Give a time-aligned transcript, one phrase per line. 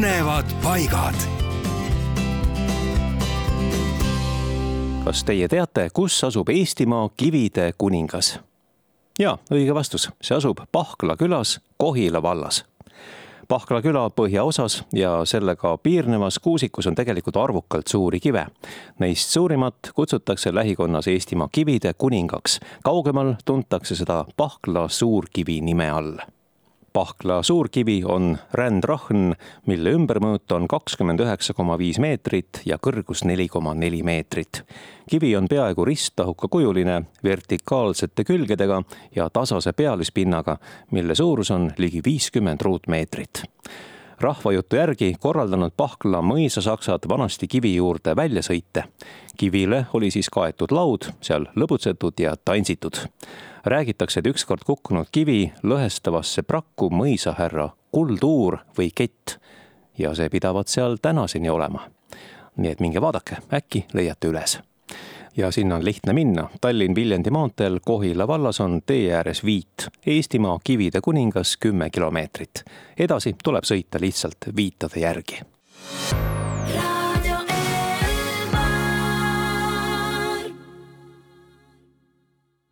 [0.00, 1.14] põnevad paigad.
[5.04, 8.38] kas teie teate, kus asub Eestimaa kivide kuningas?
[9.18, 12.62] ja õige vastus, see asub Pahkla külas Kohila vallas
[13.48, 18.46] Pahkla küla põhjaosas ja sellega piirnevas kuusikus on tegelikult arvukalt suuri kive.
[18.98, 22.60] Neist suurimat kutsutakse lähikonnas Eestimaa kivide kuningaks.
[22.84, 26.16] kaugemal tuntakse seda Pahkla suurkivi nime all
[26.92, 29.34] Pahkla suurkivi on rändrahn,
[29.66, 34.64] mille ümbermõõt on kakskümmend üheksa koma viis meetrit ja kõrgus neli koma neli meetrit.
[35.10, 38.82] kivi on peaaegu risttahukakujuline, vertikaalsete külgedega
[39.16, 40.56] ja tasase pealispinnaga,
[40.90, 43.44] mille suurus on ligi viiskümmend ruutmeetrit
[44.20, 48.84] rahvajutu järgi korraldanud Pahkla mõisasaksad vanasti kivi juurde väljasõite.
[49.36, 52.96] kivile oli siis kaetud laud, seal lõbutsetud ja tantsitud.
[53.64, 59.38] räägitakse, et ükskord kukkunud kivi lõhestavasse prakku mõisahärra kulduur või kett
[59.98, 61.88] ja see pidavat seal tänaseni olema.
[62.56, 64.60] nii et minge vaadake, äkki leiate üles
[65.40, 66.48] ja sinna on lihtne minna.
[66.60, 72.64] Tallinn-Viljandi maanteel Kohila vallas on tee ääres Viit, Eestimaa kivide kuningas kümme kilomeetrit.
[72.98, 75.40] edasi tuleb sõita lihtsalt viitade järgi.